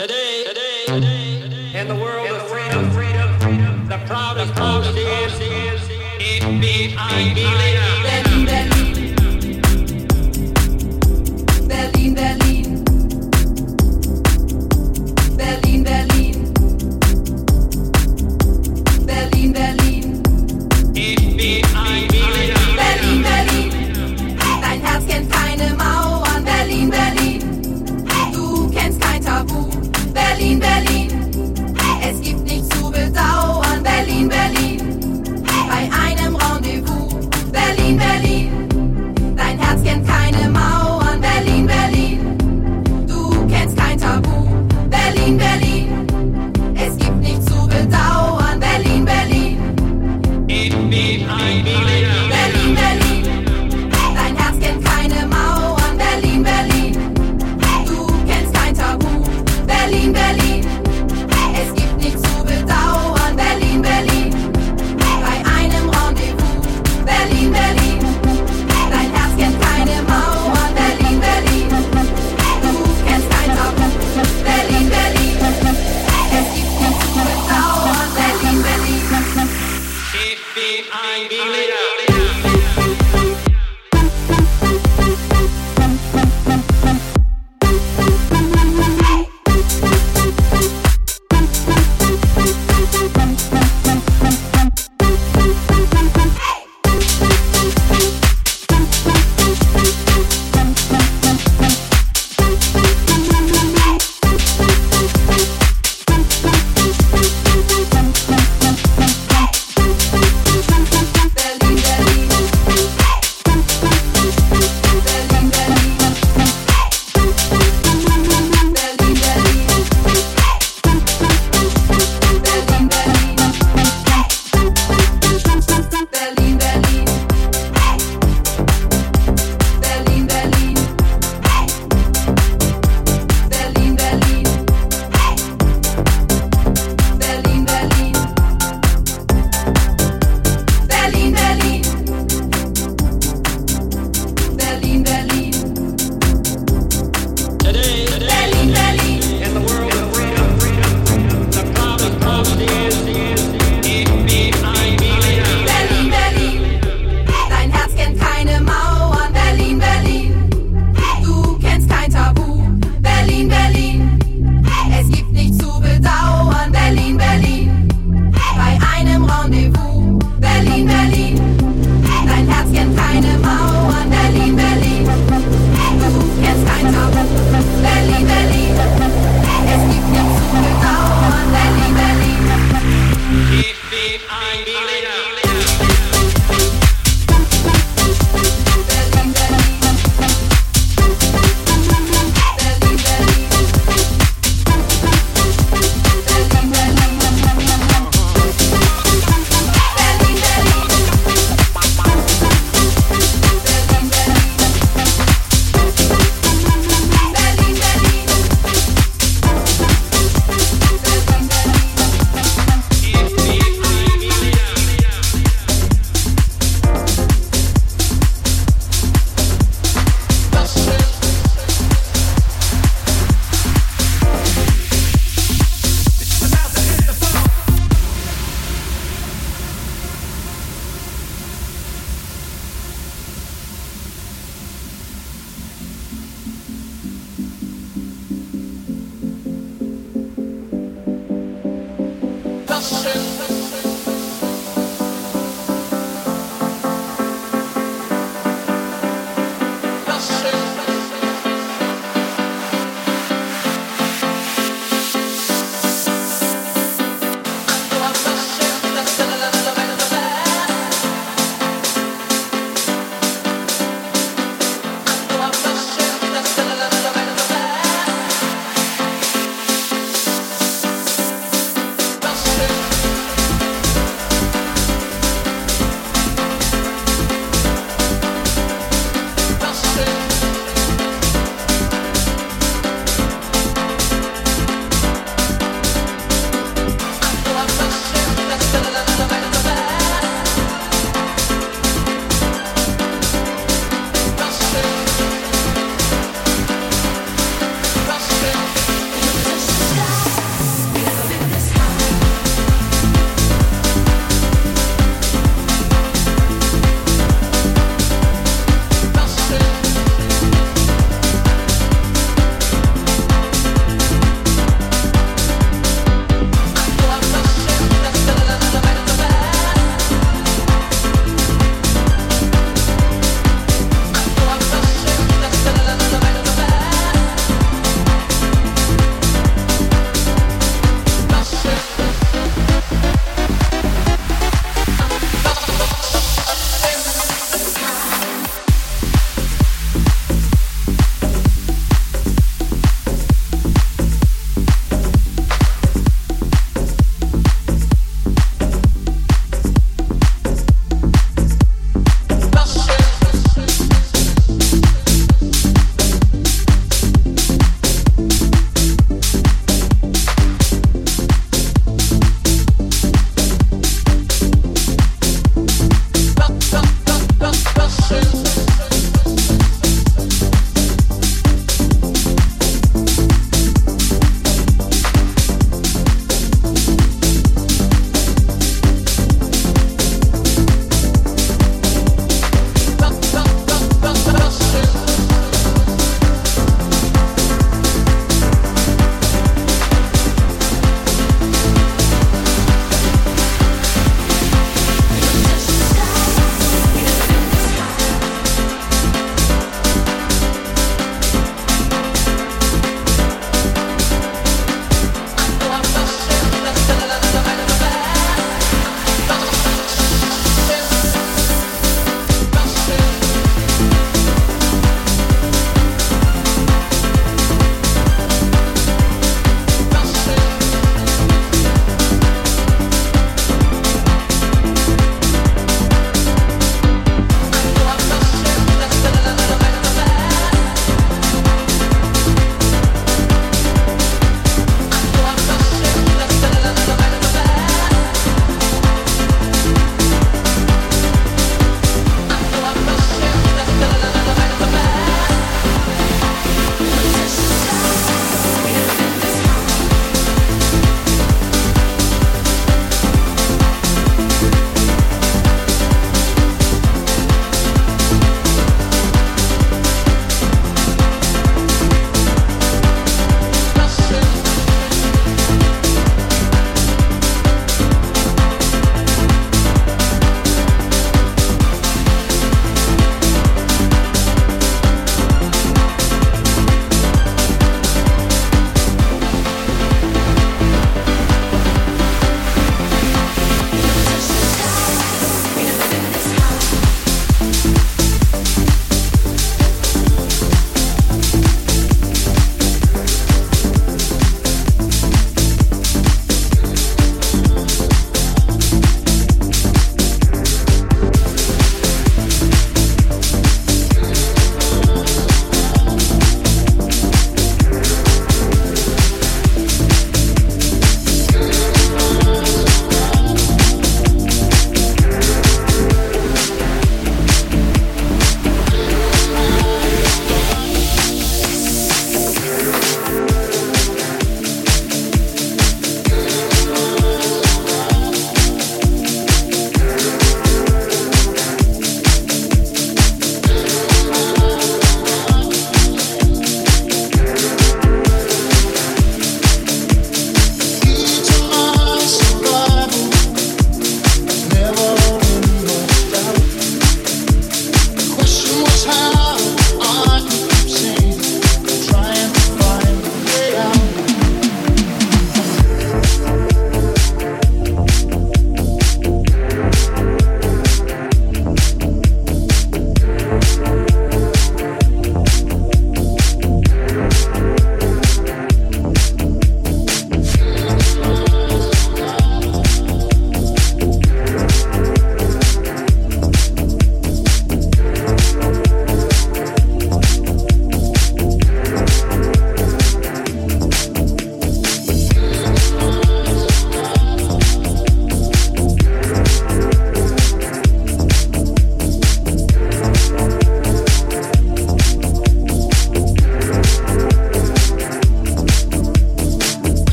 [0.00, 4.54] Today, today, today, today in the world in of freedom, freedom, freedom, the proudest, the
[4.54, 7.89] proudest, proudest is, is, is, is, is, is, is, is,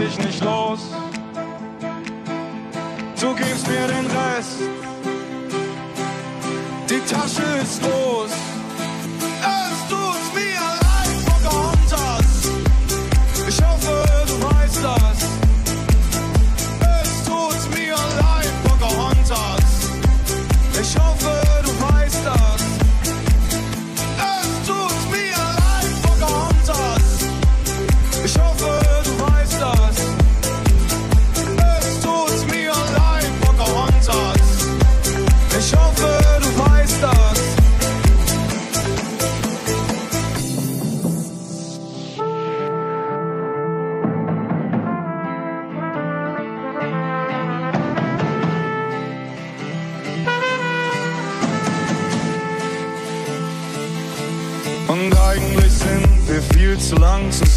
[0.00, 0.80] dich nicht los.
[3.20, 4.60] Du gibst mir den Rest.
[6.88, 8.30] Die Tasche ist los.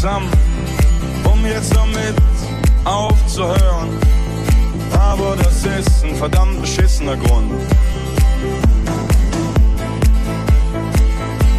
[0.04, 0.30] Zusammen,
[1.24, 2.14] um jetzt damit
[2.84, 3.88] aufzuhören.
[4.92, 7.50] Aber das ist ein verdammt beschissener Grund.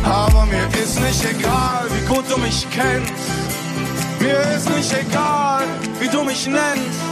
[0.04, 3.14] Aber mir ist nicht egal, wie gut du mich kennst.
[4.20, 5.64] Mir ist nicht egal,
[6.00, 7.04] wie du mich nennst.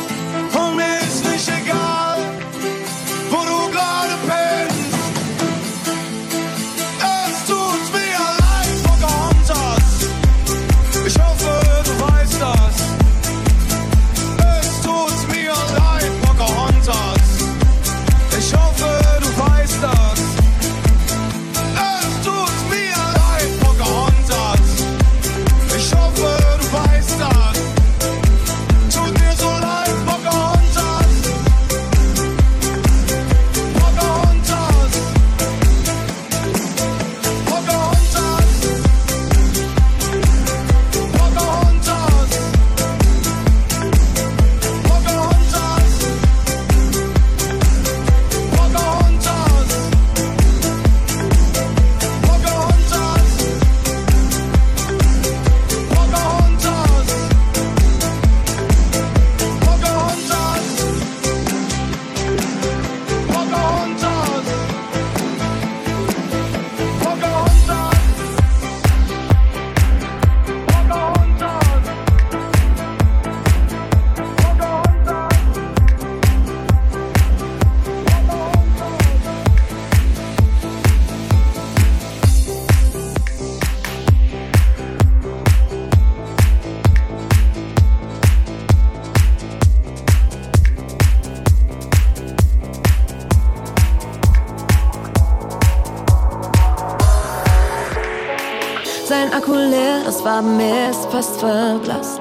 [99.15, 102.19] Mein Akku leer, das Wabenmeer ist fast verblasst.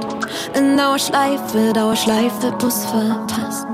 [0.54, 3.66] In Dauerschleife, Dauerschleife, Bus verpasst.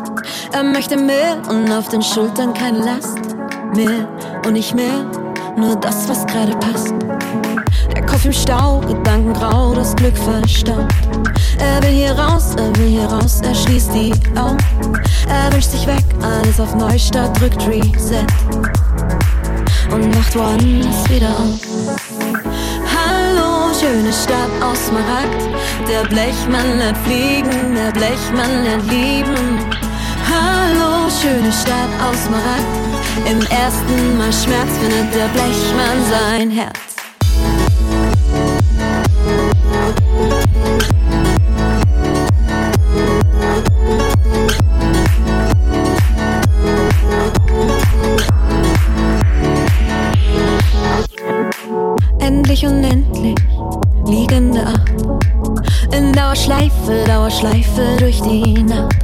[0.52, 3.18] Er möchte mehr und auf den Schultern keine Last.
[3.74, 4.06] Mehr
[4.46, 5.04] und nicht mehr,
[5.56, 6.94] nur das, was gerade passt.
[7.92, 10.94] Der Kopf im Stau, Gedanken grau, das Glück verstaubt.
[11.58, 14.58] Er will hier raus, er will hier raus, er schließt die Augen.
[15.28, 18.24] Er wünscht sich weg, alles auf Neustart, drückt Reset.
[19.90, 22.07] Und wacht woanders wieder auf.
[23.78, 25.40] Schöne Stadt aus Smaragd.
[25.88, 29.60] Der Blechmann lernt fliegen, der Blechmann lernt lieben.
[30.28, 33.30] Hallo, schöne Stadt aus Smaragd.
[33.30, 36.87] Im ersten Mal Schmerz findet der Blechmann sein Herz.
[57.38, 58.96] Dauerschleife durch die Nacht.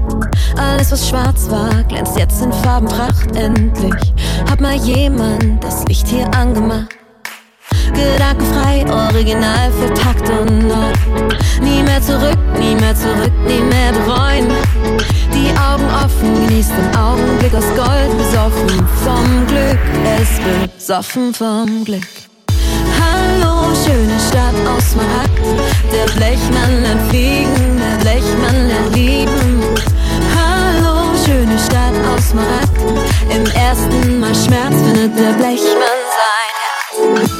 [0.57, 3.35] Alles, was schwarz war, glänzt jetzt in Farbenpracht.
[3.37, 4.13] Endlich
[4.49, 6.89] hat mal jemand das Licht hier angemacht.
[7.93, 10.93] Gedankenfrei, original verpackt und neu.
[11.63, 14.49] Nie mehr zurück, nie mehr zurück, nie mehr bereuen.
[15.33, 18.19] Die Augen offen, genießt den Augenblick aus Gold.
[18.19, 19.79] Besoffen vom Glück,
[20.19, 22.34] es besoffen vom Glück.
[23.01, 25.45] Hallo, schöne Stadt aus Smaragd.
[25.93, 29.63] Der Blechmann lernt fliegen, der Blechmann lernt lieben.
[30.35, 32.79] Hallo, schöne Stadt aus Smaragd.
[33.31, 37.34] Im ersten Mal Schmerz findet der Blechmann sein Herz.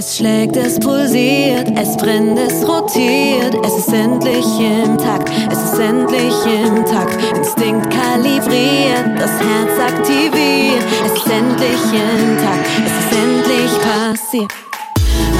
[0.00, 3.54] Es schlägt, es pulsiert, es brennt, es rotiert.
[3.62, 7.18] Es ist endlich im Takt, es ist endlich im Takt.
[7.36, 10.82] Instinkt kalibriert, das Herz aktiviert.
[11.04, 14.50] Es ist endlich im Takt, es ist endlich passiert.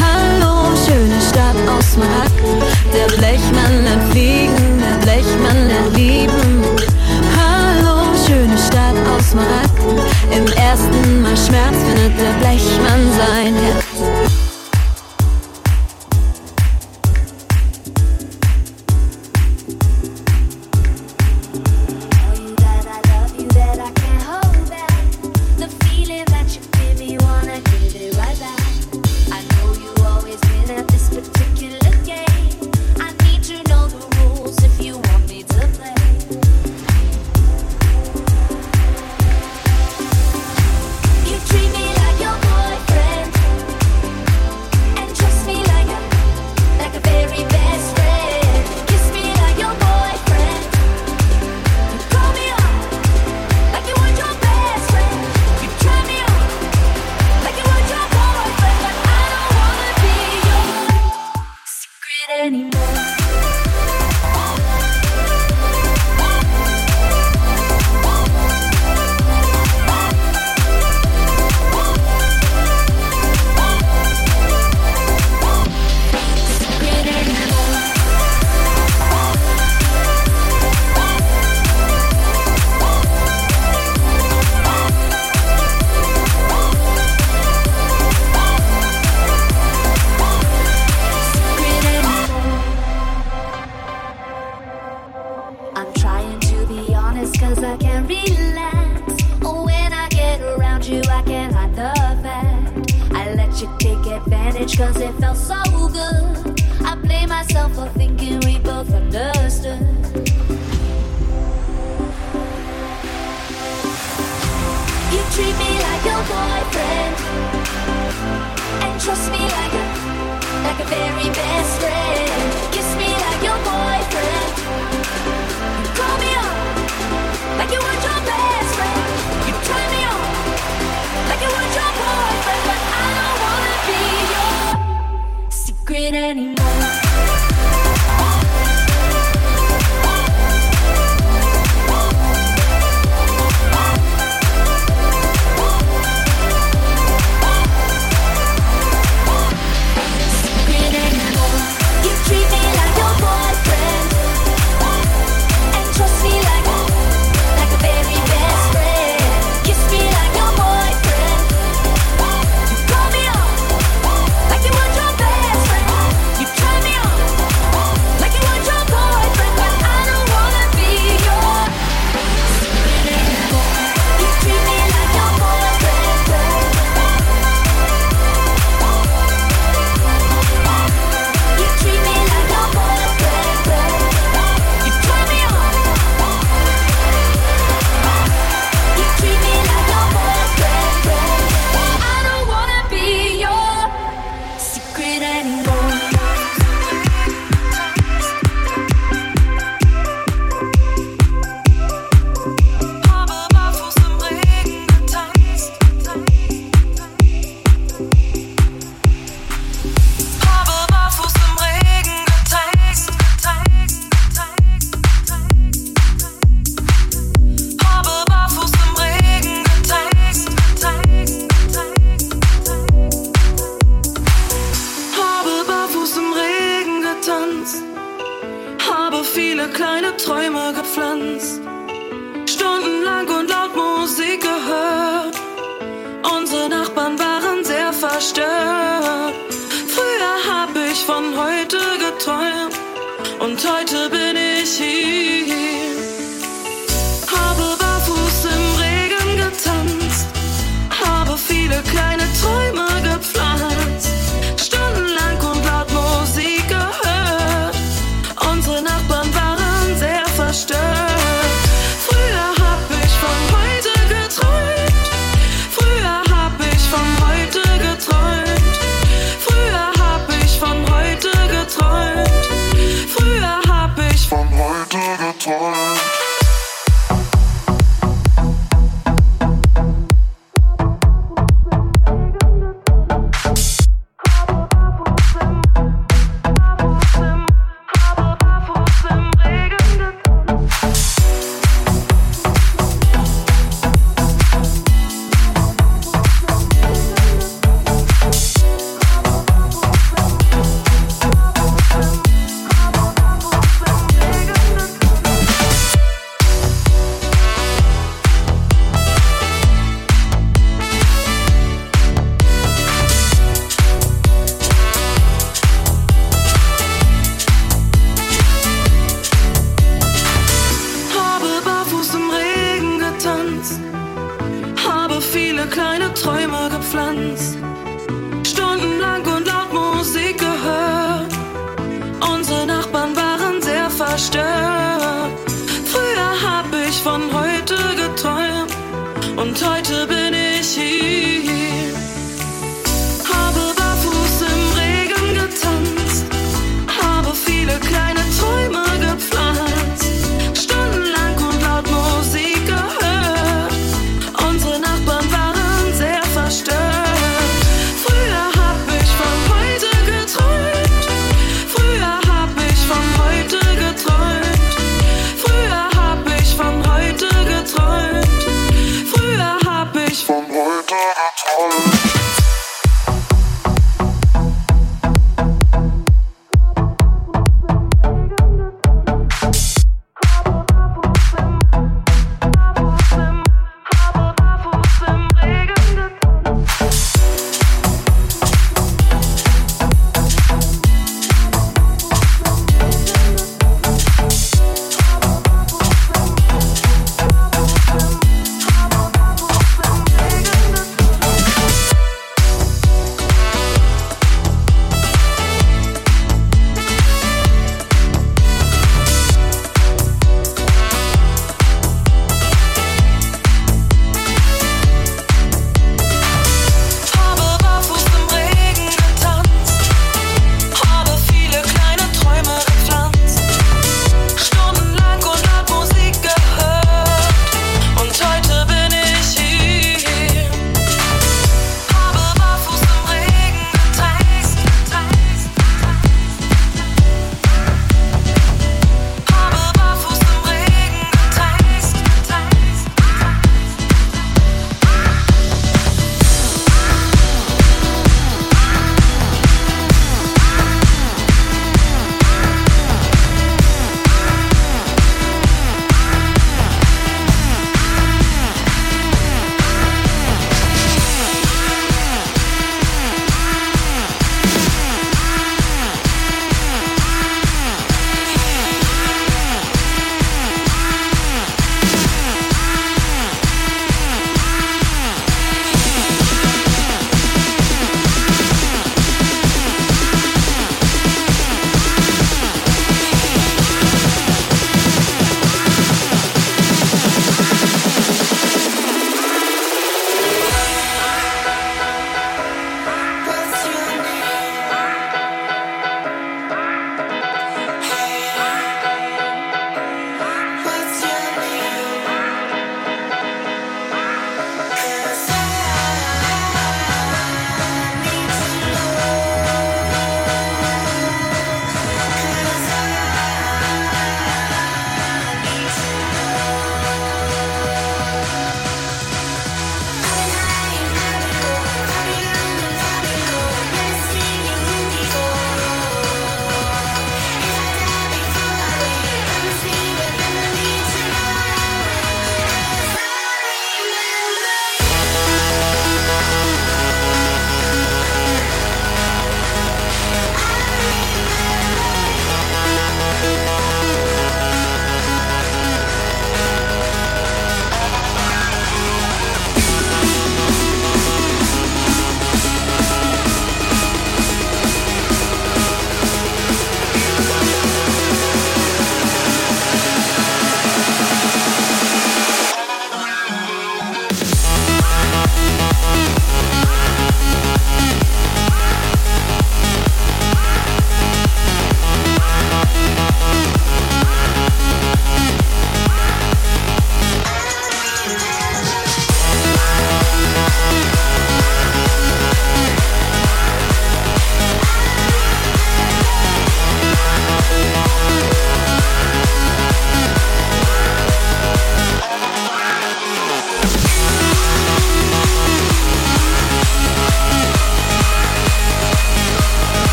[0.00, 2.38] Hallo, schöne Stadt aus Smaragd.
[2.94, 6.62] Der Blechmann lernt fliegen, der Blechmann lernt lieben.
[7.34, 9.82] Hallo, schöne Stadt aus Smaragd.
[10.30, 13.83] Im ersten Mal Schmerz findet der Blechmann sein Herz.